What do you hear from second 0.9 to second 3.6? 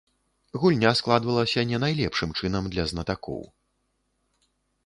складвалася не найлепшым чынам для знатакоў.